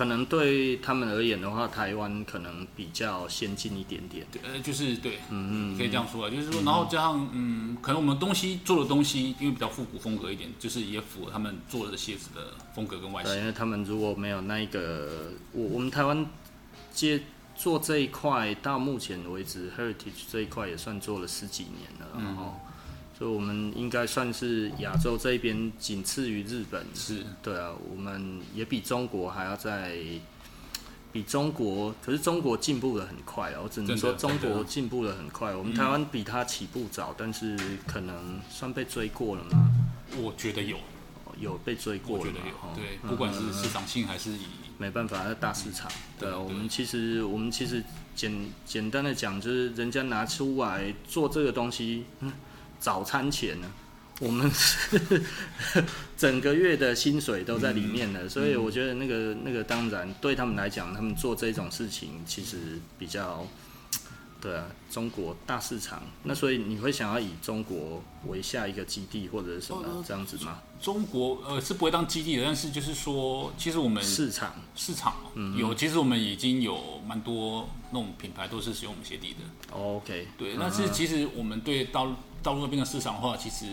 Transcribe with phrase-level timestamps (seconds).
[0.00, 4.26] 可能对他们而言的话，台湾可能比较先进一点点。
[4.32, 13.30] 对，呃，就是对，嗯嗯，可以这样说啊，就是说，然后加上嗯，可能我们东西做的东西，因为比较复古风格一点，就是也符合他们做的鞋子的风格跟外形。
[13.30, 16.24] 对，因为他们如果没有那一个，我我们台湾
[16.94, 17.20] 接
[17.54, 22.54] 做这一块，到目前为止，heritage 这一块也算做了十几年了，然后。
[22.64, 22.69] 嗯
[23.20, 27.22] 所以我们应该算是亚洲这边仅次于日本，是。
[27.42, 29.94] 对啊，我们也比中国还要在
[31.12, 35.54] 比中国，可是中国进步的很快啊，我只能说中国进步的很快。
[35.54, 39.70] 我们台湾比它起步早，但是可能算被追过了吗？
[40.16, 40.78] 我觉得有，
[41.38, 44.46] 有被追过了，我觉得有，对，不管是市场性还是以
[44.78, 47.84] 没办法，那大市场，对我们其实我们其实
[48.16, 48.32] 简
[48.64, 52.32] 简单的讲，就是人家拿出来做这个东西，嗯。
[52.80, 53.70] 早餐钱呢，
[54.20, 55.22] 我们是
[56.16, 63.46] 整个月的薪水都在里面了，所以我觉得那个那个当然对他们来讲，他们做这种事情其实比较，
[64.40, 70.58] 对啊，中国大市场，那所以你会想要以中国为下一个基地或者是什么这样子吗？
[70.80, 74.54] 中国呃是不会当基地的，但是就是说，其实我们市场。
[74.74, 75.14] 市场
[75.54, 79.76] 有，其实我们已经有蛮多那种品牌都是使用我们鞋底的。
[79.76, 82.06] OK，对，但是其实我们对大
[82.40, 82.44] 陆。
[82.44, 83.66] 大陆那边的市场的话，其实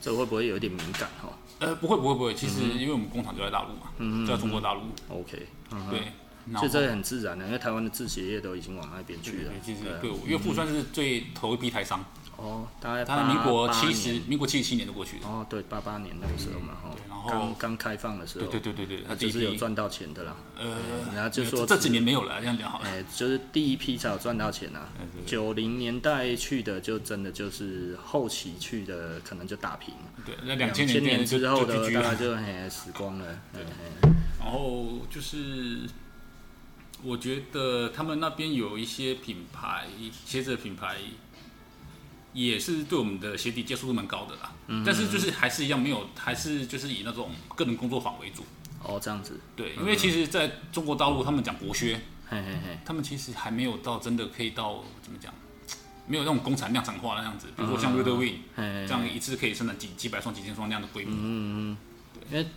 [0.00, 1.28] 这会不会有一点敏感哈？
[1.60, 4.80] 呃，不会不会不会，其实因为我们工厂就在大陆嘛，嗯，就在中国大陆。
[5.08, 5.46] OK，
[5.90, 6.12] 对，
[6.56, 9.52] 所以这很自然的，因为台湾的制鞋业都已经往那边去了。
[9.62, 12.04] 其实对，岳父算是最头一批台商。
[12.42, 15.28] 哦，大概他民国七十，民国七十七年就过去了。
[15.28, 20.34] 哦，对，八八年那个时候嘛，哈，然后刚刚开放的时候，对对对对，他就是有赚到钱的啦。
[20.58, 20.78] 呃，
[21.14, 22.88] 然后就说这几年没有了，这样讲好了。
[22.88, 24.88] 哎，就是第一批才有赚到钱啊。
[25.26, 29.94] 九零年代去的就真的就是后期去的，可能就打平。
[30.24, 33.38] 对，那两千年之后的大概就嘿死光了。
[33.52, 33.62] 对，
[34.40, 35.80] 然后就是
[37.02, 39.84] 我觉得他们那边有一些品牌
[40.24, 40.96] 鞋子的品牌。
[42.32, 48.44] 也是对我们的鞋底接受度蛮高的啦，嗯，但是就是还是一样没有，还是就是以那种个人工作坊为主。
[48.82, 49.38] 哦，这样子。
[49.54, 55.32] 对，因为其实在中国大陆，他们讲国靴，嘿嘿嘿，他们其实还没有到真的可以到怎么讲，
[56.06, 57.48] 没有那种工厂量产化那样子。
[57.56, 61.12] 比如说像 Red Wing 这样一次可以生产几几百双、几千双那样的规模。
[61.14, 61.76] 嗯嗯，
[62.14, 62.50] 对，因为。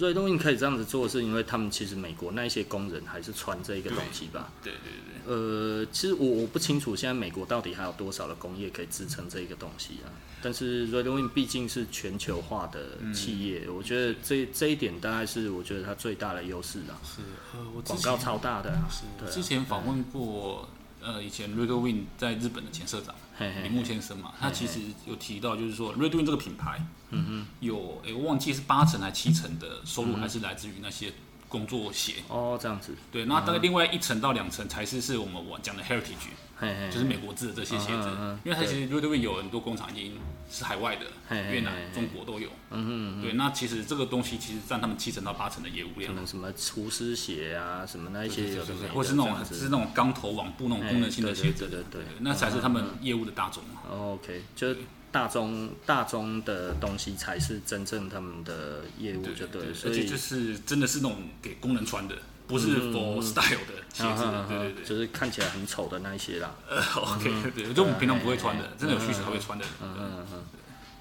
[0.00, 4.50] 瑞东运可以这样子做，是因为他们其实美国那一些工人还是穿这一个东西吧？
[4.64, 5.34] 对对对，对。
[5.34, 10.08] 呃，其实我我不清楚现在美国到底还有多少的工业可以支撑这一个东西啊。
[10.42, 16.96] 但是瑞多运毕竟是全球化的企业，嗯、我觉得这这一点大概是我觉得它最大的优势啊。
[17.04, 17.20] 是，
[17.52, 18.88] 呃，我广告超大的、啊。
[18.90, 20.66] 是，啊、之前访问过。
[21.02, 23.14] 呃，以前 Red Wing 在日本的前社长
[23.62, 31.12] 铃木先生嘛，他其实有提到，就是说 Red Wing 这个品牌，嗯哼，有，哎，我忘记是八成还七成的收入还是来自于那些。
[31.50, 32.14] 工作鞋。
[32.28, 32.94] 哦，这样子。
[33.12, 40.16] 对，那大概另外一层到两层才是是我们我讲的 heritage，嘿嘿就是美国制的这些鞋子，嗯、因为它其实 Red Wing 有很多工厂已经
[40.50, 41.06] 是海外的，
[41.50, 53.62] 越南、中国都有，嗯哼，对，那其实这个东西其实占他们七成到八成的业务量，可能什么厨师鞋啊，什么那一些有的没的，或是那种是那种钢头网布那种功能性的鞋子，对对对，那才是他们业务的大宗。
[53.90, 54.74] OK，就。
[55.12, 62.14] 大宗大宗的东西才是真正他们的业务，就对，所以而且就是真的是那种给工人穿的，
[62.46, 66.54] 不是 for style 的鞋子，对对对，就是看起来很丑的那一些啦。
[66.68, 69.64] 呃，OK，对，就我们平常不会穿的，真的有需求才会穿的。
[69.82, 70.44] 嗯嗯嗯，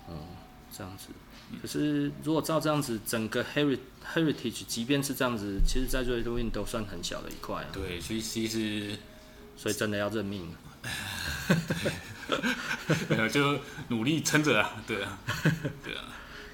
[0.08, 0.28] 哦，
[0.76, 1.10] 这样子。
[1.62, 3.80] 可是如果照这样子，整个 heritage
[4.14, 7.66] heritage，即便是这样子，其实在瑞多运都算很小的一块。
[7.72, 8.96] 对，所以其实，
[9.58, 10.48] 所以真的要认命。
[13.32, 13.60] 就
[13.90, 15.20] 努力撑着啊，对啊，
[15.84, 16.04] 对啊。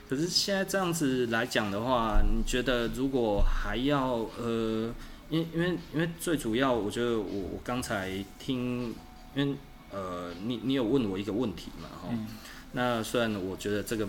[0.08, 4.94] 可是现在这样子来讲的话，你觉得如果还要呃，
[5.30, 8.94] 因因为因为最主要，我觉得我我刚才听，
[9.36, 9.56] 因为
[9.92, 12.28] 呃，你你有问我一个问题嘛，哈、嗯。
[12.74, 14.08] 那虽然我觉得这个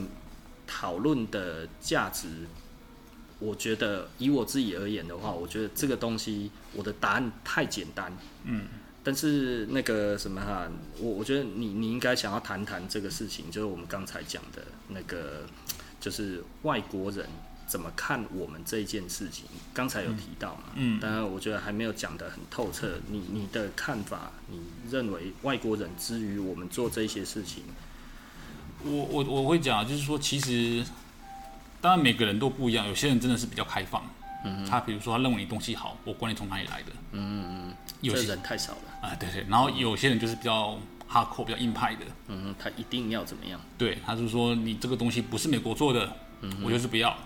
[0.66, 2.28] 讨论的价值，
[3.38, 8.12] 我觉得以我自己而言的话，我觉得这个东西我的答案太简单，
[8.44, 8.66] 嗯。
[9.06, 10.66] 但是那个什么哈，
[10.98, 15.46] 我我觉得你你应该想要谈谈这个事情，就是我们刚才讲的那个，
[16.00, 17.24] 就是外国人
[17.68, 19.44] 怎么看我们这件事情。
[19.72, 22.98] 刚才有提到嘛，嗯，当然我觉得还没有讲得很透彻。
[23.08, 24.58] 你你的看法，你
[24.90, 27.62] 认为外国人之于我们做这些事情，
[28.82, 30.84] 我我我会讲，就是说其实，
[31.80, 34.02] 当然每个人都不一样，有些人真的是比较开放。
[34.68, 36.92] 他比如说，他认为你东西好，我管你从哪里来的。
[37.12, 39.44] 嗯嗯，有些人太少了啊，对对。
[39.48, 40.78] 然后有些人就是比较
[41.10, 42.04] hardcore，比较硬派的。
[42.28, 43.60] 嗯，他一定要怎么样？
[43.78, 47.16] 对，他就说你这个东西不是美国做的，嗯，我就是不要。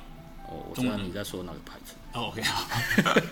[0.48, 1.94] 我我知道你在说哪个牌子。
[2.12, 2.66] 哦，OK，好。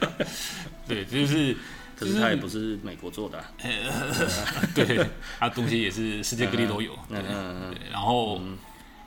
[0.87, 1.57] 对，就是，
[1.97, 3.45] 可是它也不是美国做的。
[4.73, 5.05] 对，
[5.41, 6.93] 它东西也是世界各地都有。
[7.11, 8.41] 嗯嗯嗯，然后，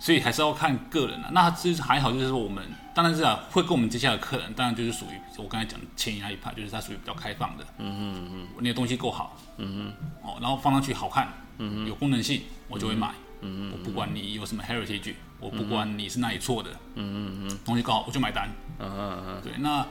[0.02, 1.30] 所以还是要看个人啊。
[1.32, 7.64] 那其实还好，就是说我们当然是啊，会跟我们接下来的客人，当然就是属于我刚才讲的前一那一派，就是它属于比较开放的。
[7.78, 8.48] 嗯嗯嗯。
[8.60, 9.38] 你的东西够好。
[9.58, 9.94] 嗯嗯。
[10.24, 11.32] 哦，然后放上去好看。
[11.60, 11.88] 嗯嗯。
[11.88, 13.14] 有功能性，我就会买。
[13.42, 13.74] 嗯嗯。
[13.74, 15.14] 我不管你有什么 heritage。
[15.40, 18.48] 我不管你是哪里错的，嗯嗯嗯，东西高我就买单，
[18.78, 19.84] 嗯嗯嗯，对，那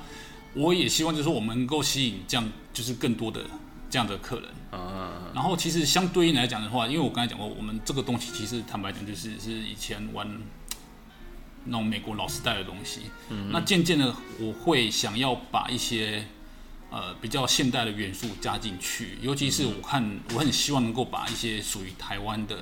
[0.54, 3.40] 我也希望就是说我们能够吸引这样就是更多的
[3.90, 10.26] 这样的客人，嗯然后其实相对应来讲的话，因为我刚才讲过，我们这个东西其实坦白讲就是是以前玩
[11.64, 16.24] 那种美国老时代的东西，嗯，那渐渐的我会想要把一些
[16.90, 22.56] 呃比较现代的元素加进去，尤其是我看我很希望能够把一些属于台湾的。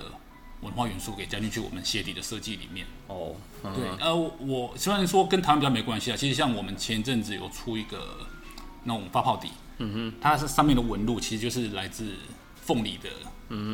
[0.60, 2.84] 文化元素给加进去我们鞋底的设计里面。
[3.06, 8.26] 哦，对，呃，我虽然说跟台湾比较没关系啊，其实像我们前阵子有出一个
[8.82, 12.12] 那种发泡底，嗯哼，它是上面的纹路其实就是来自
[12.56, 13.08] 凤梨的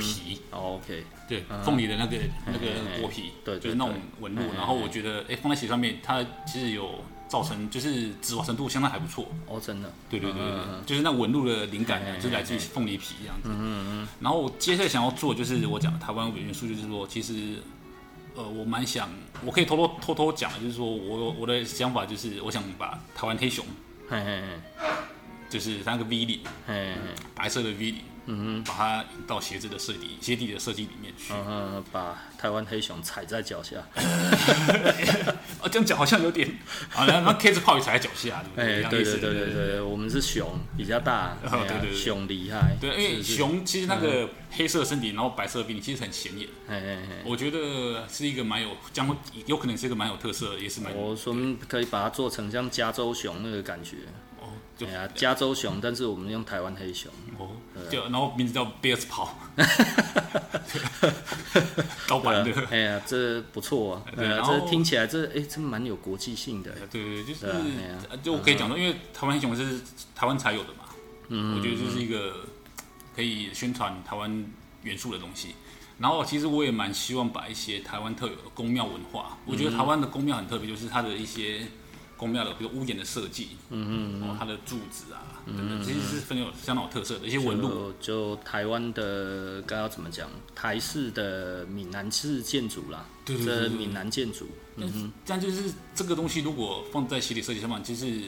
[0.00, 2.16] 皮，OK，对，凤梨的那个
[2.46, 7.02] 那个果皮，对，就是那种纹路，然后我觉得，哎，放在鞋上面，它其实有。
[7.26, 9.26] 造成就是止滑程度相当还不错。
[9.48, 13.48] 哦，真的，对对对对，就是那纹路的灵感呢，就是来自于凤梨皮这样子。
[13.48, 14.08] 嗯嗯。
[14.20, 17.56] 然后我接下来想要做就是我讲的台湾元素，就是说其实
[18.36, 19.08] 呃我蛮想，
[19.44, 23.64] 我可以偷偷偷偷讲，就是说我我的想法就是我想把台湾黑熊，
[24.08, 24.86] 嘿嘿嘿，
[25.54, 26.94] 就是那个 V 领，嘿嘿，
[27.32, 28.00] 白色的 V 领。
[28.26, 31.30] 嗯哼，把它引到鞋子的设计、鞋底的设计里面去。
[31.34, 33.76] 嗯哼，把台湾黑熊踩在脚下。
[35.60, 36.48] 哦，这样讲好像有点
[36.94, 39.04] 啊，那那 Keds 泡也踩在脚下，对不对？
[39.04, 42.74] 对对对对对，我们是熊比较大，对对对，熊厉害。
[42.80, 46.48] 对，因为熊其实那个黑色身体，然后白色的鼻，其实很显眼。
[46.66, 49.14] 哎哎哎，我觉得是一个蛮有，将会
[49.44, 50.96] 有可能是一个蛮有特色，也是蛮。
[50.96, 51.36] 我说
[51.68, 53.98] 可以把它做成像加州熊那个感觉。
[54.76, 57.10] 对啊，加州熊，但是我们用台湾黑熊。
[57.38, 57.50] 哦，
[57.90, 59.28] 叫然后名字叫 Bears Paw，
[62.08, 67.54] 盗版的，哎呀，这不错啊，对啊，这听起来这哎，这蛮有国际性的，对对，就是，
[68.22, 69.80] 就我可以讲说，因为台湾黑熊是
[70.14, 70.86] 台湾才有的嘛，
[71.28, 72.44] 嗯，我觉得这是一个
[73.14, 74.44] 可以宣传台湾
[74.82, 75.54] 元素的东西。
[75.98, 81.64] 然后其实我也蛮希望把一些台湾特有的宫庙文化，我觉得台湾的宫庙很特别，就是它的一些。
[82.16, 87.92] 宫庙的，比如屋檐的设计，嗯嗯，它的柱子啊，等等，其实是很有相当有特色的一些纹路。
[88.00, 90.28] 就台湾的该要怎么讲？
[90.54, 94.48] 台式的闽南式建筑啦，对对对，闽南建筑。
[94.76, 98.22] 嗯哼，这样就是这个东西，如果放在鞋底设计上面，其实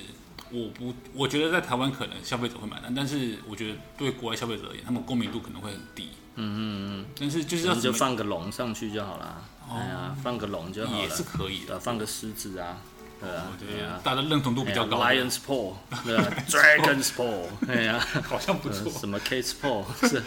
[0.51, 6.09] 我不，我觉得在台湾可能消费者会买单，但是我觉得对国外消费者而言，他们共鸣度可能会很低。
[6.35, 6.59] 嗯嗯
[7.01, 7.07] 嗯。
[7.19, 9.43] 但是就是要就放个龙上去就好啦。
[9.69, 11.81] 哎呀，放个龙就好了，也是可以的。
[11.81, 12.79] 放个狮子啊。
[13.19, 14.99] 对啊，对啊，大家认同度比较高。
[15.03, 15.73] Lion's paw，
[16.05, 17.99] 对啊，Dragon's paw，哎呀，
[18.29, 18.91] 好像不错。
[18.93, 19.85] 什么 Cat's paw？
[20.09, 20.23] 是，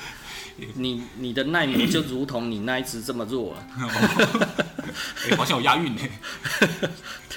[0.73, 3.67] 你你的耐磨就如同你那一只这么弱啊。
[5.37, 6.01] 好像有押韵呢。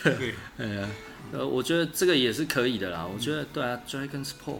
[0.02, 0.88] 对，哎呀，
[1.32, 3.06] 呃，我觉得这个也是可以的啦。
[3.06, 4.58] 我觉得对啊，Dragon's paw，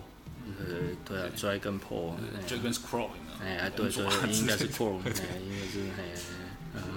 [0.59, 0.65] 呃，
[1.05, 3.09] 对啊，Dragon paw，Dragon's claw，
[3.43, 6.42] 哎，对对，应该是 claw，哎，应该是哎。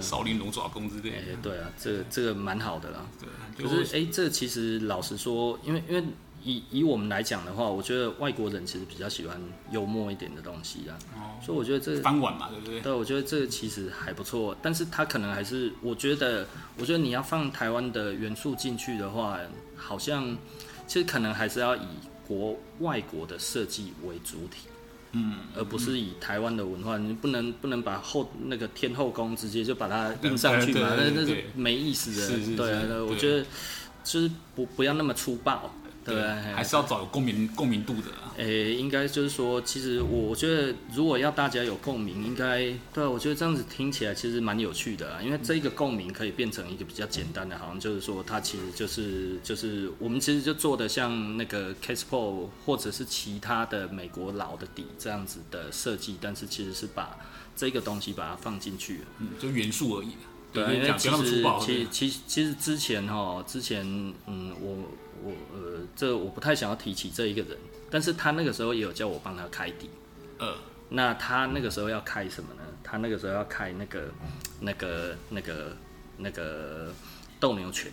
[0.01, 3.05] 少林龙爪功之类的，欸，对啊，这个这个蛮好的啦。
[3.57, 6.03] 对，可是哎，欸，这其实老实说，因为因为
[6.43, 10.97] 以以我们来讲的话，我觉得外国人其实比较喜欢幽默一点的东西啊。
[11.15, 11.19] 哦。
[11.43, 12.81] 所以我觉得这个翻碗嘛，对不对？
[12.81, 16.47] 对，我觉得这个其实还不错，但是他可能还是，我觉得，
[16.77, 19.37] 我觉得你要放台湾的元素进去的话，
[19.75, 20.37] 好像
[20.87, 21.87] 其实可能还是要以
[22.27, 24.67] 国外国的设计为主体。
[25.17, 30.89] 嗯，而不是以台湾的文化，你不能不能把后那个天后宫直接就把它印上去嘛？
[30.97, 32.55] 那那是没意思的。
[32.57, 33.45] 对啊，我觉得
[34.03, 35.73] 就是不不要那么粗暴。
[36.03, 36.21] 对，
[36.53, 38.09] 还是要找有共鸣共鸣度的。
[38.37, 45.21] 诶、欸，应该就是说，其实我觉得，如果要大家有共鸣，应该对啊，我觉得这样子听起来其实蛮有趣的啊。
[45.21, 57.17] 因为这一个共鸣可以变成一个比较简单的，好像就是说，它其实就是就是我们其实就做的像那个 Keds Paw 或者是其他的美国老的底这样子的设计，但是其实是把
[57.55, 60.09] 这个东西把它放进去，嗯，就元素而已。
[60.51, 63.85] 对，因为其实其其其实之前哈，之前
[64.27, 64.77] 嗯我。
[65.23, 67.57] 我呃，这我不太想要提起这一个人，
[67.89, 69.89] 但是他那个时候也有叫我帮他开底，
[70.39, 70.55] 呃，
[70.89, 72.61] 那他那个时候要开什么呢？
[72.83, 74.11] 他那个时候要开那个
[74.59, 75.77] 那个那个
[76.17, 76.93] 那个
[77.39, 77.91] 斗牛犬，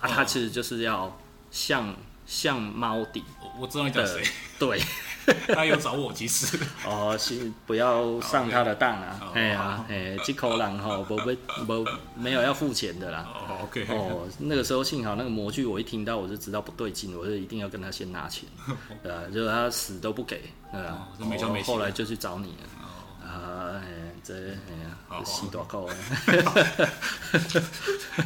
[0.00, 1.18] 啊，他其实就是要
[1.50, 1.94] 像
[2.28, 3.24] 像猫底。
[3.58, 4.22] 我知道你讲谁？
[4.56, 4.80] 对，
[5.52, 6.56] 他有找我，其实。
[6.86, 9.32] 哦，是不要上他的当啊！
[9.34, 13.26] 哎呀，哎，这口狼哈，不不不，没有要付钱的啦。
[13.48, 13.86] 哦，OK。
[13.88, 18.44] 哦，那个时候幸好那个模具我一听到我就知道不对劲，我就一定要跟他先拿钱，
[19.02, 21.08] 对啊，就是他死都不给，对啊。
[21.18, 21.62] 没消没。
[21.62, 23.26] 后来就去找你了。
[23.26, 23.82] 啊，
[24.24, 24.48] 这哎
[24.84, 25.94] 呀，洗多高啊！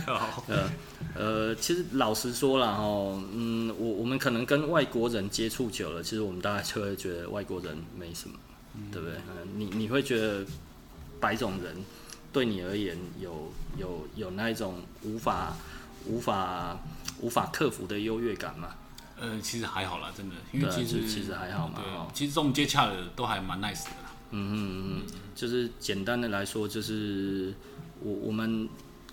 [0.49, 0.71] 呃
[1.15, 2.83] 呃，其实老实说了哈，
[3.33, 8.35] 嗯，我我们可能跟外国人接触久了，其实我们大概就会觉得外国人没什么，
[8.75, 9.17] 嗯、对不对？
[9.55, 10.45] 你你会觉得
[11.21, 11.77] 白种人
[12.33, 15.55] 对你而言有有有那一种无法
[16.07, 16.79] 无法
[17.21, 18.69] 无法克服的优越感吗？
[19.21, 21.75] 呃，其实还好啦，真的，因为其实其实还好嘛。
[21.77, 21.85] 对，
[22.15, 24.01] 其实这种接洽的都还蛮 nice 的啦。
[24.33, 24.57] 嗯嗯
[24.97, 25.03] 嗯，
[25.35, 27.55] 就是简单的来说，就是
[28.03, 28.69] 我我们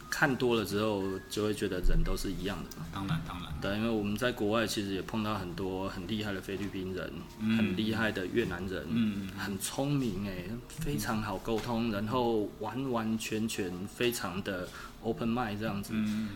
[0.10, 2.86] 看多了之后，就会觉得人都是一样的嘛。
[2.92, 14.68] 当然当然，对，因为我们在国外其实也碰到很多很厉害的菲律宾人，嗯、很厉害的越南人，嗯、很聪明哎，非常好沟通，然后完完全全非常的
[15.04, 15.92] open mind 这样子。
[15.94, 16.30] 嗯、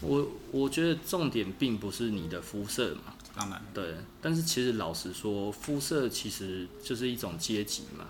[0.00, 3.14] 我我觉得重点并不是你的肤色嘛。
[3.34, 8.04] 当然，对，但是其实老实说，肤色其实就是一种阶级嘛。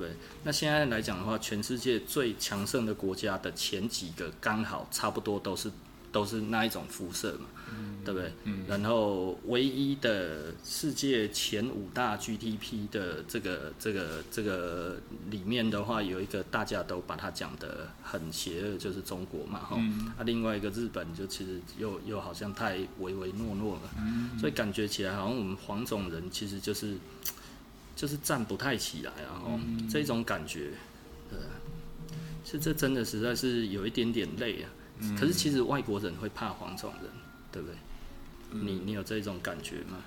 [0.00, 0.08] 对，
[0.44, 5.70] 那现在来讲的话，全世界最强盛的国家的前几个刚好差不多都是
[6.10, 8.32] 都是那一种肤色嘛，嗯、对不对？
[8.44, 20.10] 嗯、然后唯一的世界前五大 GDP 的这个这个这个里面的话，有一个大家都把它讲得很邪恶，就是中国嘛，哈、嗯。
[20.18, 26.96] 啊，另外一个日本就其实又又好像太唯唯诺诺了，嗯、所以感觉起来好像我们黄种人其实就是。
[28.00, 30.70] 就是站不太起来啊，哦，嗯、这种感觉，
[31.30, 31.36] 呃，
[32.42, 34.70] 是这真的实在是有一点点累啊。
[35.00, 37.10] 嗯、可是其实外国人会怕黄种人，
[37.52, 37.76] 对不对？
[38.52, 39.98] 嗯、你你有这种感觉吗？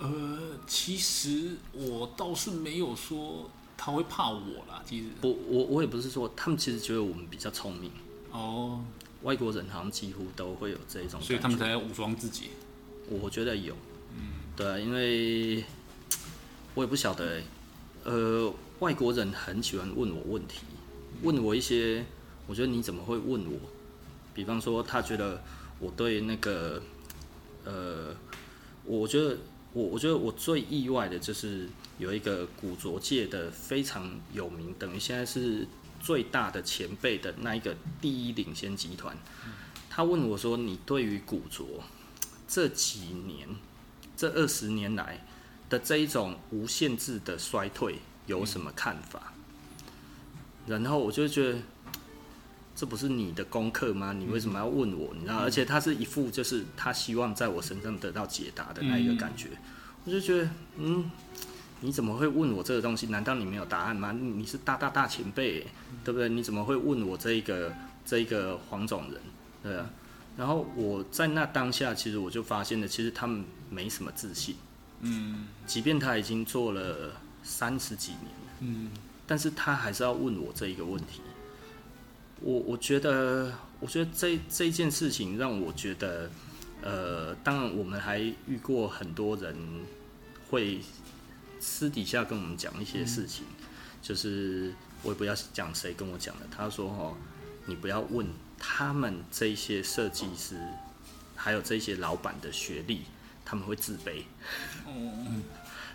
[0.00, 4.82] 呃，其实我倒是没有说他会怕我啦。
[4.84, 7.90] 其实不我我也不是说他们其实觉得我们比较聪明
[8.32, 8.84] 哦。
[9.22, 12.50] 外国人好像几乎都会有这种，所以他们才要武装自己。
[13.08, 13.74] 我觉得有，
[14.14, 15.64] 嗯，对啊，因为。
[16.74, 17.42] 我也不晓得、
[18.04, 20.60] 呃，外国人很喜欢问我问题，
[21.22, 22.04] 问我一些，
[22.46, 23.58] 我觉得你怎么会问我？
[24.32, 25.42] 比方说，他觉得
[25.80, 26.80] 我对那个，
[27.64, 28.14] 呃，
[28.84, 29.36] 我觉得
[29.72, 35.66] 我我觉得我最意外的就是有一个古着界的非常有名，等于现在是
[36.00, 39.16] 最大的前辈的那一个第一领先集团，
[39.90, 41.64] 他问我说：“你对于古着
[42.46, 43.48] 这几年，
[44.16, 45.26] 这二十年来？”
[45.70, 47.96] 的这一种无限制的衰退
[48.26, 49.32] 有什么看法？
[50.66, 51.58] 然后我就觉得，
[52.76, 54.12] 这不是你的功课吗？
[54.12, 55.10] 你为什么要问我？
[55.14, 59.48] 你知道，而且他是一副就是他希望在我身上得到解答的那一个感觉。
[60.04, 61.10] 我就觉得，嗯，
[61.80, 63.06] 你怎么会问我这个东西？
[63.06, 64.12] 难道你没有答案吗？
[64.12, 65.66] 你是大大大前辈，
[66.04, 66.28] 对不对？
[66.28, 67.72] 你怎么会问我这一个
[68.04, 69.20] 这一个黄种人？
[69.62, 69.90] 对啊。
[70.36, 74.54] 然后我在那当下，其实我就发现了，其实他们没什么自信。
[75.00, 78.90] 嗯，即便他已经做了三十几年了，嗯，
[79.26, 81.22] 但是他还是要问我这一个问题。
[82.42, 86.30] 我我觉得，我觉得这这件事情让我觉得，
[86.82, 89.56] 呃，当然我们还遇过很多人
[90.48, 90.80] 会
[91.58, 93.66] 私底下跟我们讲一些事情，嗯、
[94.02, 97.14] 就是我也不要讲谁跟我讲的，他说：“哦，
[97.66, 98.26] 你不要问
[98.58, 100.58] 他们这些设计师，
[101.36, 103.02] 还有这些老板的学历。”
[103.50, 104.22] 他们会自卑，
[104.86, 105.42] 嗯，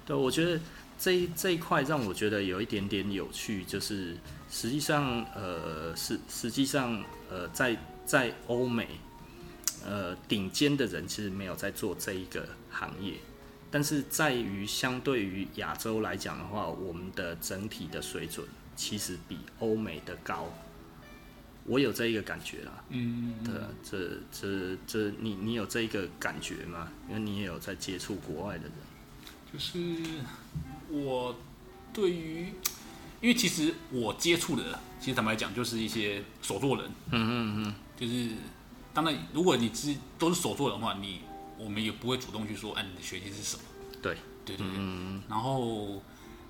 [0.05, 0.59] 对，我觉得
[0.99, 4.17] 这一这一块让我觉得有一点点有趣，就是
[4.51, 8.89] 实际上，呃，实实际上，呃，在在欧美，
[9.85, 13.13] 呃，顶尖的人其实没有在做这一个行业，
[13.71, 18.45] 但是在于相对于亚洲来讲的话，我们的整体的水准
[18.75, 20.53] 其实比欧美的高。
[21.67, 23.53] 我有这一个感觉啦，嗯，对，
[23.83, 26.91] 这这这，你你有这一个感觉吗？
[27.09, 28.73] 因为你也有在接触国外的人。
[29.51, 29.79] 就是
[30.89, 31.35] 我
[31.91, 32.53] 对于，
[33.19, 38.29] 因为其实我接触的，其实坦白讲，就是一些手作人，嗯嗯嗯，就是
[38.93, 41.21] 当然，如果你是都是手作人的话，你
[41.57, 43.63] 我们也不会主动去说，哎，你的学习是什么？
[44.03, 46.01] 对，对对对，嗯，然后，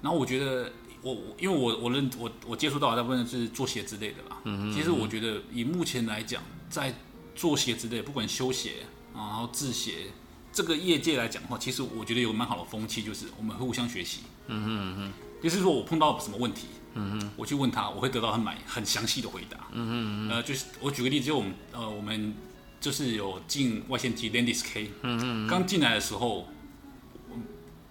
[0.02, 0.70] 然后我觉得。
[1.14, 4.42] 我因为我我认我我接触到大部分是做鞋之类的啦。
[4.46, 4.74] 嗯嗯。
[4.74, 6.94] 其实我觉得以目前来讲，在
[7.36, 8.78] 做鞋之类，不管修鞋，
[9.14, 10.08] 然后制鞋
[10.52, 14.22] 这个业界来讲的话，其实我觉得有蛮好的风气，就是我们会互相学习。
[14.48, 15.14] 嗯哼嗯哼。
[15.44, 19.58] 就是说我碰到什么问题，嗯哼，我去问他，我会得到很满很详细的回答。
[19.74, 20.36] 嗯哼嗯哼。
[20.36, 22.34] 呃，就是我举个例子，就我们呃我们
[22.82, 26.48] 就是有进外线机 Landis K，嗯嗯，刚进来的时候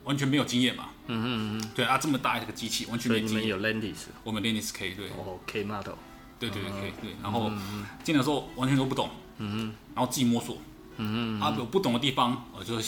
[0.02, 3.49] 完全没有经验嘛，嗯嗯嗯，对啊，这么大一个机器完全没经验。
[3.49, 5.94] 有 Landis，我们 Landis K 对，哦 K model，
[6.38, 7.50] 对对对对，然后
[8.02, 10.58] 进来的时候完全都不懂，嗯嗯，然后自己摸索，
[10.96, 12.78] 嗯嗯，啊有不懂的地方我就。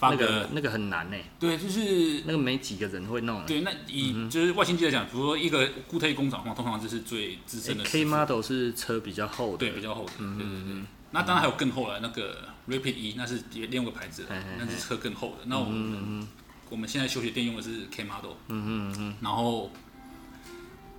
[0.00, 3.44] 那个那个很难呢，对，就是那个没几个人会弄。
[3.44, 7.82] 对，那以就是外星机来讲，比如说一个固态工厂的话，通常就是最资深的。
[7.82, 10.12] K model 是车比较厚的，对，比较厚的。
[10.18, 10.86] 嗯嗯嗯。
[11.10, 14.24] 那当然还有更厚的，那个 Rapid E，那是另一个牌子，
[14.56, 15.46] 那是车更厚的。
[15.46, 16.24] 那我们
[16.70, 18.32] 我们现在休学店用的是 K model。
[18.48, 19.14] 嗯嗯嗯。
[19.20, 19.70] 然后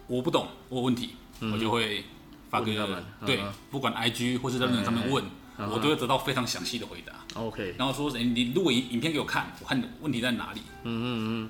[0.08, 2.04] 我不懂，我有问题，我就会
[2.50, 3.04] 发给他们。
[3.26, 5.24] 对，不管 IG 或是在论坛上面问。
[5.62, 7.12] 我都会得到非常详细的回答。
[7.34, 10.62] OK，然后说，哎，你如果影影片给我看，我看问题在哪里？
[10.84, 11.50] 嗯嗯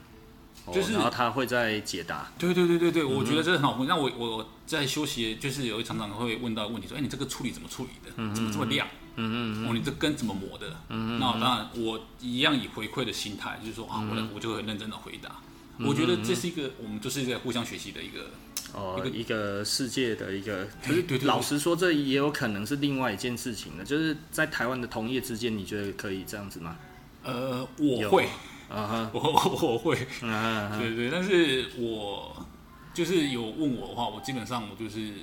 [0.66, 2.28] 嗯，就是然后他会在解答。
[2.40, 3.78] 对对对对对，我觉得这很好。
[3.86, 8.12] 那我我在休息，就是有一常常会问到问题，说，哎，你这个处理怎么处理的？
[8.34, 8.88] 怎么这么亮？
[9.22, 10.68] 嗯嗯哦，你这根怎么磨的？
[10.90, 15.36] 嗯嗯，那当然，我一样以回馈的心态，就是说啊，我我就会很认真的回答。
[15.80, 18.32] 我觉得这是一个，我们就是在互相学习的一个。
[18.72, 26.78] 哦，一个世界的一个，可是老实说，这也有可能是另外一件事情的，就是在台湾的同业之间，你觉得可以这样子吗？
[27.24, 28.26] 呃，我会，
[28.70, 32.46] 啊哈， 我我会，啊，对对，但是我
[32.94, 35.14] 就是有问我的话，我基本上我就是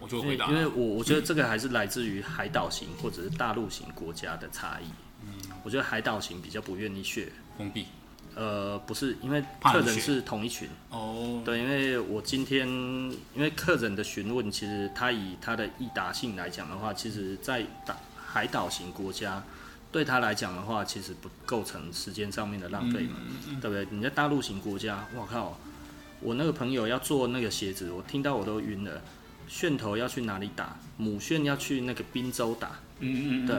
[0.00, 4.86] 我就回答，因为我我觉得这个还是来自于海岛型或者是大陆型国家的差异。
[5.24, 5.32] 嗯，
[5.64, 7.86] 我觉得海岛型比较不愿意学封闭。
[8.34, 11.40] 呃，不是，因为客人是同一群哦。
[11.42, 19.42] 对，因为我今天因为客人的询问，其实他以他的易达性来讲的话，其实在大海岛型国家，
[19.90, 23.16] 对他来讲的话，其实不构成时间上面的浪费嘛，
[23.48, 23.86] 嗯、对不对？
[23.90, 25.58] 你在大陆型国家，我靠，
[26.20, 29.00] 我那个朋友要做那个鞋子，我听到我都晕了。
[29.50, 30.76] 楦头要去哪里打？
[30.96, 32.70] 母楦要去那个宾州打。
[33.00, 33.56] 嗯嗯对，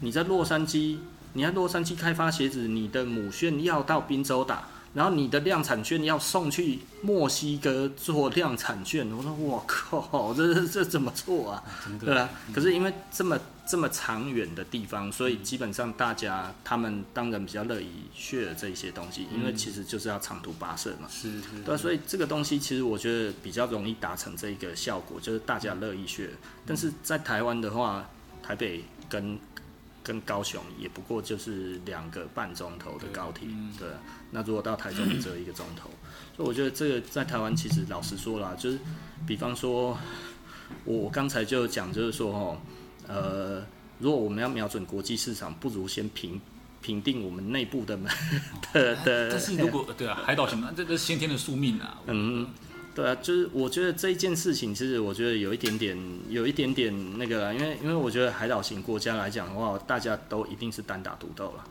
[0.00, 0.98] 你在洛杉矶。
[1.32, 9.08] 你在洛杉矶开发鞋子，你的母楦要到宾州打，然后你的量产券要送去墨西哥做量产券。
[9.16, 11.62] 我说我靠，这这 这怎么做啊？
[12.00, 12.28] 对啊。
[12.52, 13.38] 可是因为这么
[13.70, 21.06] 这么长远的地方，所以基本上大家他们当然比较乐意 share 这些东西，因为其实就是要长途跋涉嘛。
[21.08, 21.62] 是是。
[21.64, 26.30] 对啊，所以这个东西其实我觉得比较容易达成这一个效果，就是大家乐意 share。
[26.66, 28.10] 但是在台湾的话，
[28.42, 29.38] 台北跟
[30.02, 33.46] 跟高雄也不过就是两个半钟头的高铁，
[33.78, 33.86] 对。
[34.32, 35.88] 那如果到台中只有一个钟头，
[36.36, 38.80] 所以我觉得这个在台湾其实老实说啦，就是
[39.28, 39.96] 比方说，
[40.84, 42.60] 我刚才就讲就是说哦，
[43.10, 43.66] 呃，
[43.98, 46.40] 如果我们要瞄准国际市场，不如先评
[46.80, 48.10] 评定我们内部的门
[48.72, 49.30] 的的。
[49.30, 52.00] 但是如果对啊，海岛型这这是先天的宿命啊。
[52.06, 52.48] 嗯。
[52.92, 55.96] 对啊，就是我觉得这一件事情，其实我觉得有一点点，
[56.28, 61.64] 有一点点那个啦，因为因为我觉得海岛型国家来讲的话，大家都一定是单打独斗了。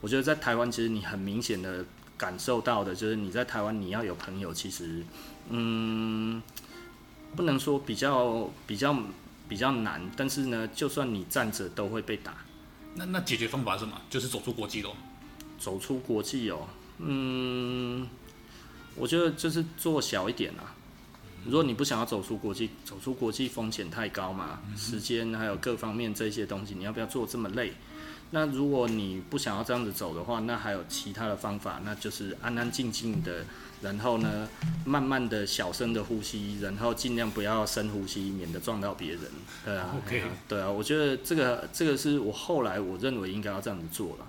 [0.00, 1.84] 我觉得在台湾，其实你很明显的
[2.16, 5.04] 感受到的，就是你在台湾你要有朋友，其实
[5.48, 6.40] 嗯，
[7.34, 8.96] 不能说比较比较
[9.50, 12.36] 比较难，但是呢，就算你站着都会被打。
[12.94, 14.00] 那那解决方法是什么？
[14.08, 14.94] 就是走出国际喽。
[15.58, 18.06] 走出国际哦，嗯。
[18.94, 20.74] 我觉得就是做小一点啊。
[21.44, 27.72] 如果你不想要走出国际，走出国际风险太高嘛，时间还有各方面这些东西，你要不要做这么累？
[28.30, 33.44] 那如果你不想要这样子走的话，那还有其他的方法，那就是安安静静的，
[33.82, 34.48] 然后呢，
[34.84, 39.22] 慢慢的小声的呼吸，然后尽量不要深呼吸，免得撞到别人。
[39.64, 39.96] 对啊
[40.48, 44.26] 对啊，我觉得这个这个是我后来我认为应该要这样子做了。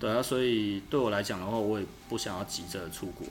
[0.00, 3.26] 对啊，所以对我来讲的话，我也不想要急着出国。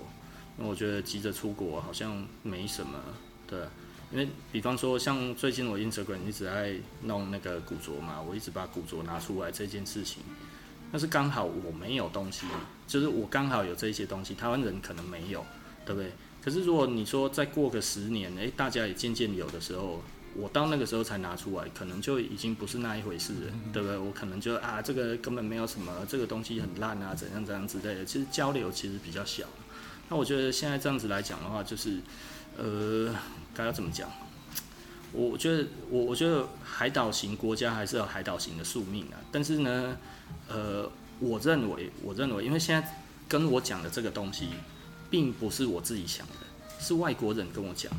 [0.57, 2.97] 那我觉得急着出国好像没什么，
[3.45, 3.59] 对，
[4.11, 10.23] 因为比方说像最近我 Instagram 一直在弄那个古着嘛，我一直把古着拿出来这件事情，
[10.91, 12.47] 但是刚好我没有东西，
[12.87, 15.45] 就是我刚好有这些东西，台湾人可能没有，
[15.87, 16.11] 对不对？
[16.43, 20.01] 可是如果你说再过个十年，诶，大家也渐渐有的时候，
[20.35, 23.97] 我到那个时候才拿出来，可能就已经不是那一回事了，对不对？
[23.97, 29.45] 我可能就啊，这个根本没有什么，这个东西很烂啊，怎样怎样之类的，其实交流其实比较小。
[30.09, 31.99] 那我觉得现在这样子来讲的话，就是，
[32.57, 33.13] 呃，
[33.53, 34.09] 该要怎么讲？
[35.11, 39.19] 我觉得，我我觉得海岛型国家还是有海岛型的宿命啊。
[39.31, 39.97] 但是呢，
[40.47, 42.95] 呃，我认为，我认为，因为现在
[43.27, 44.49] 跟我讲的这个东西，
[45.09, 46.33] 并不是我自己想的，
[46.79, 47.91] 是外国人跟我讲。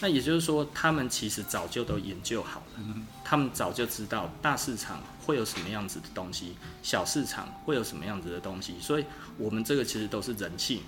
[0.00, 2.82] 那也就是说，他们其实早就都研究好了，
[3.22, 9.04] 他们早就知道大市场会有什么样子的东西，小市场会有什么样子的东西，所以
[9.38, 10.80] 我们这个其实都是人性，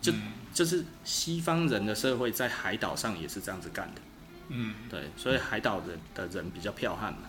[0.00, 0.10] 就
[0.54, 4.00] 就是西方人的社会在海岛上也是这样子干的，
[4.48, 7.28] 嗯，对，所以海岛人的人比较剽悍嘛，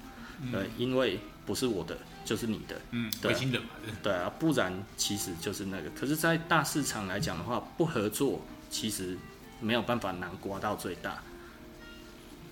[0.54, 3.70] 对，因为不是我的就是你的，嗯，对维京人嘛，
[4.04, 5.90] 对啊，不然其实就是那个。
[5.92, 9.18] 可是，在大市场来讲的话，不合作其实
[9.60, 11.22] 没有办法难刮到最大。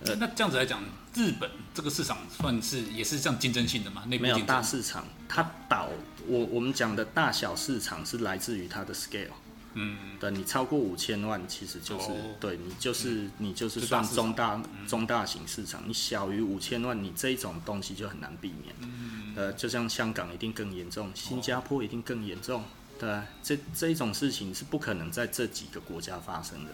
[0.06, 0.84] 呃，那这样子来讲，
[1.16, 4.04] 日本这个市场算是也是这样竞争性的嘛？
[4.08, 5.90] 那没有大市场，它倒
[6.28, 9.30] 我我们讲的大小市场是来自于它的 scale。
[9.80, 15.82] 嗯，对，你超过五千万，其实就是、哦、对你就是、嗯、你就是算中大，大中大型市场。
[15.86, 18.76] 嗯、你小于五千万，你这一种东西就很难避免。
[18.82, 22.64] 嗯，呃，就像香港一定更严重，新加坡一定更严重。
[23.00, 26.72] 对啊，这这一种事情是不可能在这几个国家发生的。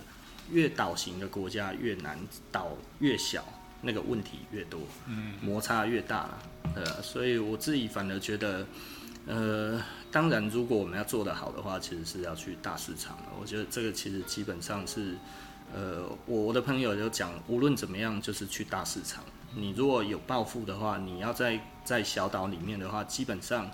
[0.51, 2.17] 越岛型的国家越难，
[2.51, 3.43] 岛越小，
[3.81, 6.39] 那个问题越多，嗯，摩擦越大了。
[6.75, 8.67] 呃，所以我自己反而觉得，
[9.27, 9.81] 呃。
[10.13, 13.23] 当然，如果我们要做得好的话，其实是要去大市场的。
[13.41, 15.15] 我觉得这个其实基本上是，
[15.73, 19.23] 呃，我的朋友就讲，无论怎么样，就是去大市场。
[19.55, 23.67] 你如果有抱负的话，你要在在小岛里面的话，基本上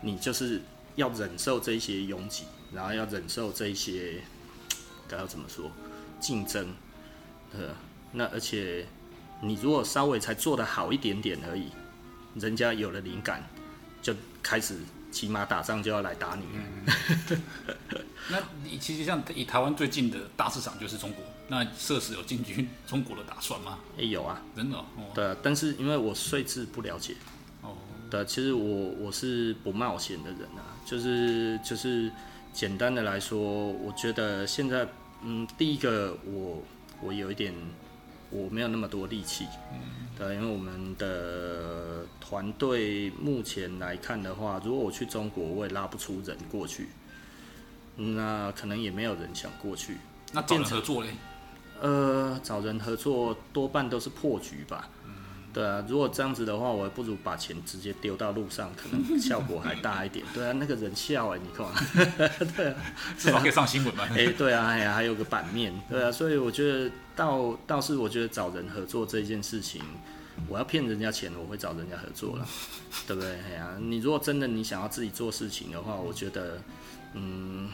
[0.00, 0.60] 你就是
[0.96, 4.20] 要忍受这些拥挤，然后要忍受这些
[5.06, 5.70] 该要怎么说
[6.18, 6.74] 竞争。
[7.52, 7.68] 呃，
[8.10, 8.84] 那而且
[9.40, 11.68] 你如果稍微才做得好一点点而已，
[12.34, 13.44] 人家有了灵感
[14.04, 14.76] 就开始。
[15.14, 16.42] 骑马打仗就要来打你。
[16.54, 17.40] 嗯、
[18.30, 23.78] 那你其实像以台湾最近的大市场就是中国，那设时有进军 中国的打算吗？
[23.96, 24.84] 也、欸、有啊，真的、哦。
[25.14, 27.14] 对，但是因为我税制不了解。
[27.62, 27.76] 哦。
[28.10, 32.10] 对，其实我我是不冒险的人啊，就是就是
[32.52, 34.84] 简单的来说，我觉得现在
[35.22, 36.60] 嗯，第一个我
[37.00, 37.54] 我有一点
[38.34, 39.46] 我没有那么多力气。
[39.72, 39.80] 嗯。
[40.16, 46.88] 对，因为我们的团队目前来看的话，如果我去中国，我也拉不出人过去，
[47.96, 49.96] 那可能也没有人想过去。
[50.32, 51.10] 那找人合作嘞？
[51.80, 54.88] 呃，找人合作多半都是破局吧。
[55.54, 60.26] 对啊，如果这样子的话，我还不如把钱直接丢到路上，可能效果还大一点。
[60.34, 61.64] 对啊，那个人笑哎，你看，
[62.56, 62.74] 对啊，
[63.16, 64.04] 至少可以上新闻嘛。
[64.18, 69.80] 哎，对啊，哎呀，还有个版面，对啊，所以我觉得倒倒是我觉得找人合作这件事情，
[70.48, 72.46] 我要骗人家钱，我会找人家合作了，
[73.06, 73.30] 对不对？
[73.46, 76.60] 哎呀，你如果真的你想要自己做事情的话，我觉得，
[77.12, 77.70] 嗯，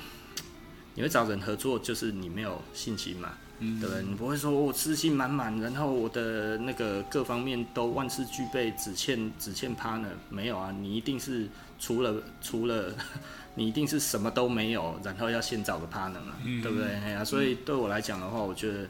[0.94, 3.32] 你会找人合作，就是你没有信心嘛。
[3.62, 11.46] 嗯，对，你不会说我自信满满，然后我的那个各方面都万事俱备，只欠只欠 partner，没有啊，你一定是
[11.78, 12.94] 除了除了，
[13.54, 16.88] 你一定是什么都没有，然后要先找个 partner 嘛，嗯、对不对？
[16.94, 18.88] 哎呀，所以对我来讲的话，我觉得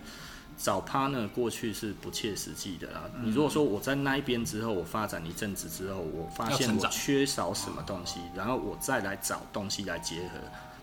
[0.56, 3.10] 找 partner 过去是不切实际的啦。
[3.16, 10.38] 嗯、你如果说我在那一边之后，我发展一阵子之后，我发现我缺少什么东西，然后我再来找东西来结合。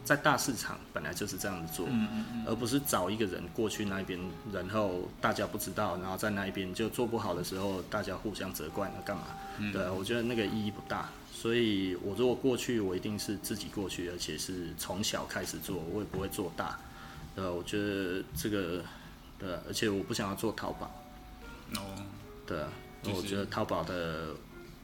[0.07, 4.17] 在大市场本来就是这样子做，嗯嗯嗯，而不是找一个人过去那边，
[4.53, 9.23] 然后大家不知道，然后在那一边就做不好的时候，大家互相责怪，那干嘛？
[9.57, 11.09] 嗯、对，我觉得那个意义不大。
[11.33, 16.79] 所以我如果过去，我一定是自己过去，而且是从小开始做，我也不会做大。
[17.35, 18.81] 呃，我觉得这个，
[19.37, 20.89] 对，而且我不想要做淘宝。
[21.75, 21.81] 哦，
[22.45, 22.63] 对，
[23.13, 24.33] 我觉得淘宝的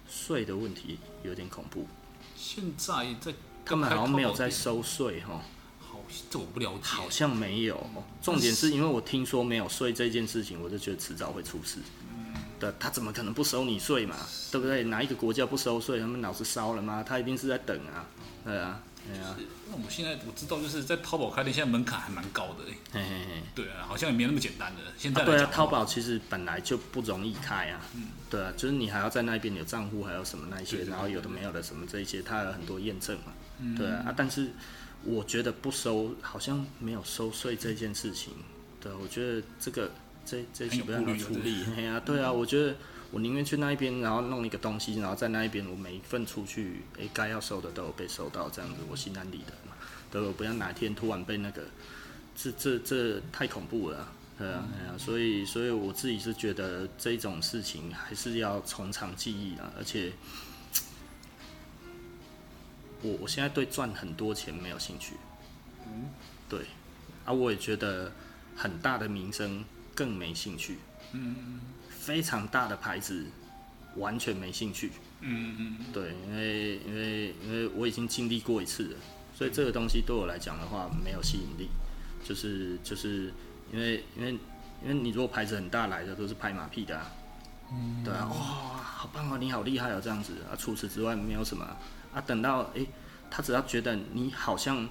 [0.06, 1.88] 税的问题有点恐怖。
[2.36, 3.34] 现在在。
[3.66, 5.42] 根本好像没有在收税哈，
[5.80, 6.00] 好，
[6.30, 7.82] 这我不了解，好像没有。
[8.22, 11.78] 重点是因为我听说没有税这件事情，我就觉得迟早会出事。
[12.14, 14.16] 嗯，对，他怎么可能不收你税嘛？
[14.52, 14.84] 对不对？
[14.84, 16.00] 哪一个国家不收税？
[16.00, 17.04] 他们脑子烧了吗？
[17.08, 18.06] 他一定是在等啊，
[18.44, 18.82] 对啊。
[19.06, 19.36] 对啊，
[19.68, 22.74] 那我们现在我知道，就是在淘宝开店，现在门槛还蛮高的哎。
[22.94, 24.82] 嘿嘿嘿，对啊，好像也没那么简单的。
[24.98, 27.82] 现在、啊、对啊，淘宝其实本来就不容易开啊。
[27.96, 33.34] 嗯，对啊，就是你还要在那边有账户，还有什么那一些，然后有的没有的什么这一些，它有很多验证嘛。
[33.60, 34.52] 嗯，对啊，啊，但是
[35.04, 38.34] 我觉得不收，好像没有收税这件事情。
[38.80, 39.92] 对，我觉得这个
[40.26, 41.66] 这这些不要处理。
[41.78, 42.76] 哎呀，对啊，我觉得。
[43.14, 49.76] 我宁愿去那一边，然后弄一个东西，然后在那一边，我每一份出去，诶，该要收的都有被收到，这样子我心安理得嘛。
[50.10, 51.62] 对，我不要哪一天突然被那个，
[52.36, 60.12] 这这这太恐怖了，对啊，对啊，所以所以我自己是觉得这种事情还是要从长计议啊，而且，
[63.04, 65.14] 我我现在对赚很多钱没有兴趣，
[65.86, 66.10] 嗯，
[66.50, 66.62] 对，
[67.26, 68.12] 啊，我也觉得
[68.56, 70.80] 很大的名声更没兴趣，
[71.12, 71.60] 嗯。
[72.06, 73.26] 非常大的牌子，
[73.96, 74.92] 完全没兴趣。
[75.22, 78.98] 嗯嗯对，因为因为因为我已经经历过一次了，
[79.34, 81.70] 所以这个东西对我来讲的话没有吸引力。
[82.26, 83.34] 就是就是
[83.72, 84.32] 因为因为
[84.84, 87.12] 因为你如果牌子很大来的都是拍马屁的啊。
[87.72, 88.04] 嗯。
[88.04, 90.56] 对啊，哇，好棒哦，你好厉害哦，这样子啊。
[90.58, 91.64] 除此之外没有什么
[92.14, 92.20] 啊。
[92.28, 92.86] 等到诶，
[93.32, 94.88] 他只要觉得你好像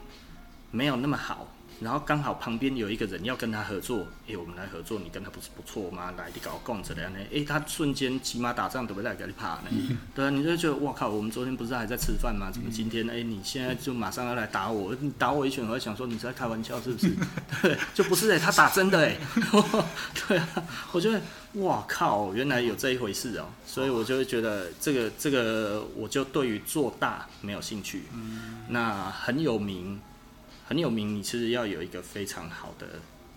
[0.70, 1.48] 没有那么好，
[1.82, 6.12] 然后刚好旁边有一个人要跟他合作，哎，我们来合作，你跟他不是不错吗？
[6.16, 7.18] 来，你搞共着的呢？
[7.34, 9.14] 哎，他瞬间骑马打仗，都不对？
[9.14, 9.64] 给你怕呢？
[9.70, 12.50] 嗯、对啊，你就觉得哇靠，我们昨天不是还在吃饭吗？
[12.52, 14.94] 怎么今天哎，你现在就马上要来打我？
[15.00, 17.14] 你打我一拳，我会想说你是在开玩笑是不是？
[17.62, 19.16] 对，就不是哎，他打真的哎，
[20.28, 20.48] 对啊，
[20.92, 21.20] 我觉得
[21.54, 28.04] 哇靠，原来有这一回事哦，所以我就会觉得这个这个，我就对于做大没有兴趣。
[28.14, 30.00] 嗯，那很有名。
[30.64, 32.86] 很有名，你其实要有一个非常好的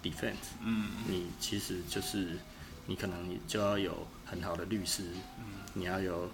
[0.02, 2.38] defense，嗯，你其实就是
[2.86, 5.04] 你可能你就要有很好的律师，
[5.40, 6.30] 嗯，你要有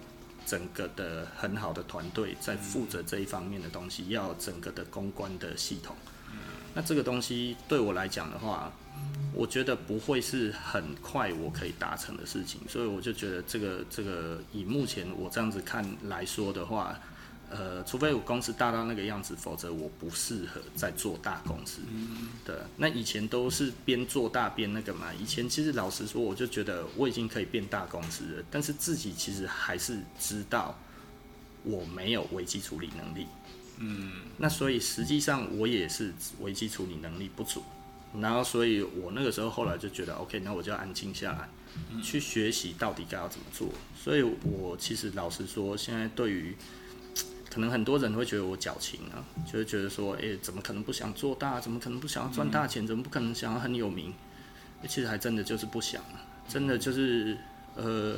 [0.46, 5.96] 整个的很好的团队在负责这一方面的东西，要整个的公关的系统，
[6.30, 6.38] 嗯，
[6.74, 8.70] 那这个东西对我来讲的话，
[9.34, 16.96] 我觉得不会是很快我可以达成的事情，所以我就觉得这个这个以目前我这样子看来说的话。
[17.54, 21.82] 呃，除非我公司大到那个样子，否则我不适合再做大公司。
[21.86, 22.56] 嗯，对。
[22.78, 25.12] 那以前都是边做大边那个嘛。
[25.20, 30.78] 以前其实老实说，我就觉得我已经可以变大公司了，但是自己其实还是知道
[31.62, 33.26] 我没有危机处理能力。
[33.76, 34.12] 嗯。
[34.38, 37.62] 那所以实际上我也是危机处理能力不足。
[38.20, 41.48] 然后，所以我那个时候后来就觉得，OK，那我就要安静下来，
[42.02, 43.68] 去学习到底该要怎么做。
[43.96, 46.54] 所以我其实老实说，现在对于
[47.52, 51.60] 可能很多人会觉得我矫情啊，就是觉得说，哎、怎么可能不想做大？
[51.60, 52.86] 怎么可能不想要赚大钱？
[52.86, 54.14] 怎么不可能想要很有名？
[54.80, 56.02] 欸、其实还真的就是不想，
[56.48, 57.36] 真的就是，
[57.76, 58.16] 呃，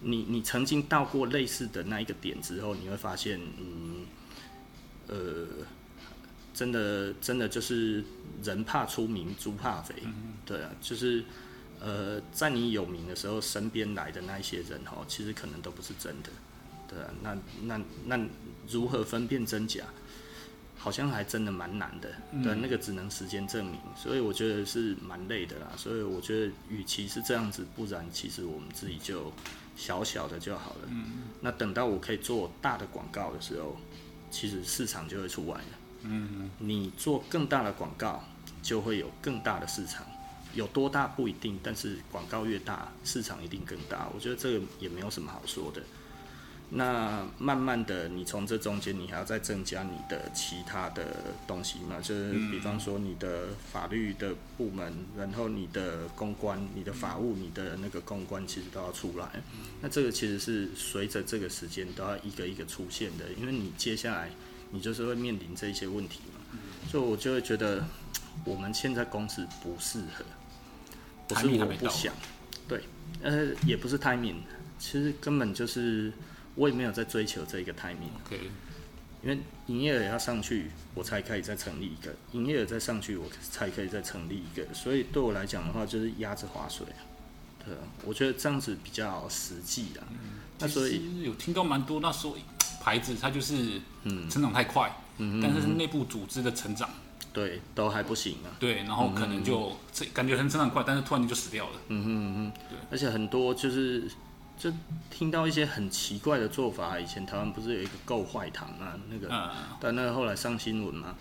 [0.00, 4.04] 你你曾经到过类似的那一个点之后，你会发现，嗯，
[5.06, 5.46] 呃，
[6.52, 8.02] 真的真的就是
[8.42, 9.94] 人怕出名，猪怕肥，
[10.44, 11.22] 对啊，就是，
[11.78, 16.30] 呃，在你有名的时候，身边来的那一些人哈，其实可能都不是真的。
[16.88, 18.28] 对啊，那那那
[18.68, 19.84] 如何分辨真假？
[20.78, 22.10] 好像还真的蛮难的。
[22.42, 23.78] 对，那个只能时间证明。
[23.96, 25.68] 所以我觉得是蛮累的啦。
[25.76, 29.32] 所以我觉得，与其是这样子，不然其实我们自己就
[29.76, 30.88] 小小的就好了。
[31.40, 33.76] 那等到我可以做大的广告的时候，
[34.28, 35.64] 其实市场就会出来了。
[36.02, 38.24] 嗯，你做更大的广告，
[38.60, 40.04] 就会有更大的市场。
[40.52, 44.08] 有多大不一定，但是广告越大，市场一定更大。
[44.12, 45.80] 我觉得这个也没有什么好说的。
[46.74, 51.04] 那慢慢的，你从这中间，你还要再增加你的其他的
[51.46, 52.00] 东西嘛？
[52.00, 59.28] 就是比方说你的法律的部门，然后你的公关、你的法务、你的那个公关，其实都要出来。
[59.82, 64.30] 那这个其实是随着这个时间都要一个一个出现的，因为你接下来
[64.70, 66.58] 你就是会面临这些问题嘛。
[66.88, 67.84] 所以我就会觉得，
[68.46, 70.24] 我们现在公司不适合，
[71.28, 72.14] 不是我不想，
[72.66, 72.82] 对，
[73.20, 74.36] 呃，也不是 timing，
[74.78, 76.10] 其实根本就是。
[76.54, 78.10] 我也没有在追求这个 timing.
[79.24, 79.38] 因为
[79.68, 84.66] 营业额要上去，我才可以再成立一个；营业额再上去，我才可以再成立一个。
[84.74, 86.84] 所以对我来讲的话，就是压着划水，
[87.64, 87.72] 对，
[88.04, 90.02] 我觉得这样子比较实际啊。
[90.58, 92.36] 那所以有听到蛮多那时候
[92.82, 96.90] 牌子，它就是嗯成长太快，嗯，但是内部组织的成长
[97.32, 98.50] 对都还不行啊。
[98.58, 101.76] 对，然后可能就这感觉很成长快，但是突然间就死掉了。
[101.86, 104.10] 嗯哼嗯哼，对，而且很多就是。
[104.62, 104.72] 就
[105.10, 108.96] 听到一些很奇怪的做法，以前台湾不是有一个购坏糖啊？
[109.10, 109.28] 那个，
[109.80, 111.16] 但那个后来上新闻嘛，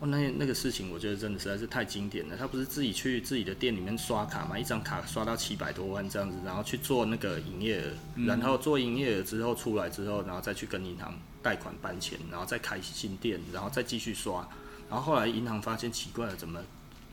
[0.00, 2.36] 哦，那那个事情我觉得真的实在是太经典了。
[2.36, 14.44] 他不是自己去自己的店里面刷卡嘛，一张卡刷到七百多万这样子，然后去做那个营业额，然后做营业额之后出来之后，然后再去跟银行贷款搬钱，然后再开新店，然后再继续刷，
[14.88, 16.58] 然后后来银行发现奇怪了，怎么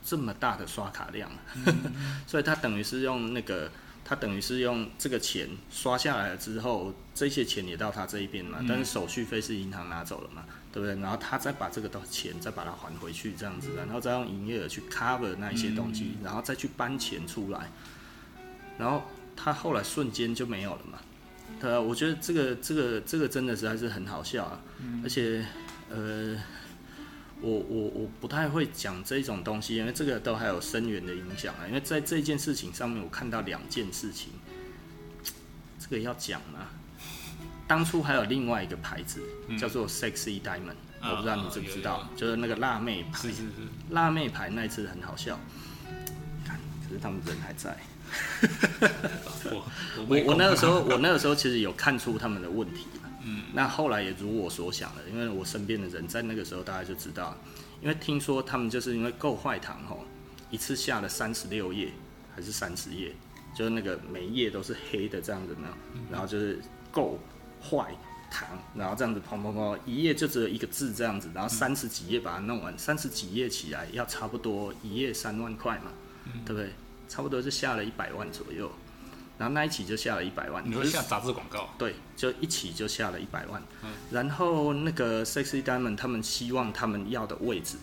[0.04, 1.30] 这么大的刷卡量？
[2.26, 3.70] 所以他等于是用那个。
[4.10, 10.96] 他等于是用这个钱刷下来了之后，这些钱也到他这一边嘛，但是手续费是银行拿走了嘛，对不对？
[11.02, 17.70] 然后他再把这个的钱再把它还回去，这样子，然后再用营业额去 cover 那一些东西，然后再去搬钱出来，
[18.78, 19.04] 然后
[19.36, 21.00] 他后来瞬间就没有了嘛。
[21.60, 24.62] 呃，我觉得这个这个这个真的实在是很好笑啊，
[25.04, 25.46] 而且
[25.90, 26.42] 呃。
[27.40, 31.68] 我我我不太会讲这种东西，因为这个都还有深远的影响啊。
[31.68, 34.32] 因为在这件事情上面，我看到两件事情，
[35.80, 36.68] 这个要讲吗？
[37.68, 39.22] 当初还有另外一个牌子
[39.60, 43.22] 叫做 Sexy Diamond，嗯，我不知道你知不知道，就是那个辣妹牌。
[43.22, 43.52] 是是是，
[43.90, 45.40] 辣妹牌那一次很好笑，
[46.46, 47.78] 看，可是他们人还在。
[49.52, 49.64] 我
[50.08, 52.88] 我我那个时候我那个时候其实有看出他们的问题。
[53.28, 57.36] 嗯，那后来也如我所想的，因为我身边的人在那个时候大家就知道，
[57.82, 60.06] 因为听说他们就是因为够坏糖吼，
[60.50, 61.92] 一次下了三十六页
[62.34, 63.12] 还是三十页，
[63.54, 65.68] 就是那个每一页都是黑的这样子呢，
[66.10, 66.60] 然后就是
[66.90, 67.20] 够
[67.62, 67.94] 坏，
[68.32, 75.92] 糖，然后这样子砰砰砰，一页就只有一个字这样子，然后三十几页把它弄完，三十几页起来要差不多一页三万块嘛，
[76.26, 76.72] 嗯、对不对？
[77.10, 78.70] 差不多就下了一百万左右，
[79.38, 80.64] 然后那一期就下了一百万。
[80.68, 81.70] 你说下杂志广告？
[81.78, 83.62] 对，就一起就下了一百万。
[83.84, 87.78] 嗯、然后那个 Sexy Diamond 他们希望他们要的位置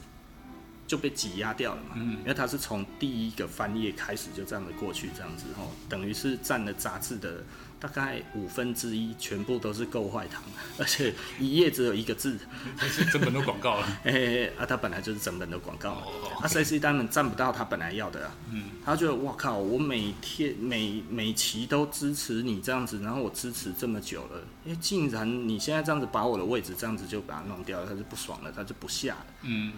[0.87, 7.43] 就被挤压掉了嘛，嗯、因为他是从第一个翻页开始就这样的过去，这样子哦，等于是占了杂志的。
[7.85, 10.43] 大概五分之一全部都是购坏糖，
[10.79, 12.39] 而且一页只有一个字，
[12.81, 13.87] 是整本的广告了。
[14.05, 15.91] 哎、欸，啊，他本来就是整本的广告。
[15.91, 18.35] 哦哦哦、啊，Sexy Diamond 占不到他本来要的啊。
[18.51, 18.71] 嗯。
[18.87, 29.27] 他觉得哇靠，我每天每每期都支持你这样子，然后我支持这么久了，哎、欸，竟然你现在这样子把我的位置这样子就把它弄掉了，他就不爽了，他就不下了。
[29.43, 29.75] 嗯。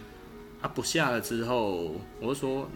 [0.60, 2.70] 啊，不下了之后，我就说。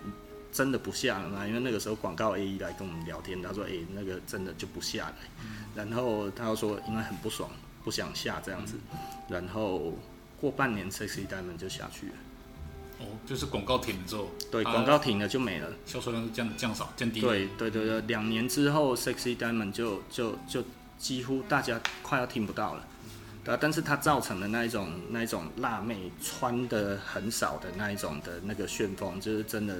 [0.52, 1.46] 真的不下了吗？
[1.46, 5.14] 因为那个时候广告 A E 来跟我们聊天，他说：“哎、欸，那个真的就不下来。
[5.44, 7.48] 嗯”然后他又说：“因为很不爽，
[7.84, 8.74] 不想下这样子。
[8.92, 8.98] 嗯”
[9.30, 9.94] 然后
[10.40, 12.12] 过半年，Sexy Diamond 就下去了。
[12.98, 17.20] 哦，就是广告停了之后，对，广告停了就没了，销售量是降降少降低。
[17.20, 20.64] 对对对对，两年之后，Sexy Diamond 就就就
[20.98, 22.84] 几乎大家快要听不到了。
[23.44, 29.76] 对啊，但是它造成的那一种那一种辣妹穿的很少的那一种的那个旋风，就是真的。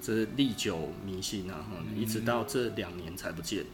[0.00, 3.64] 这是历久弥新啊，一直到这两年才不见。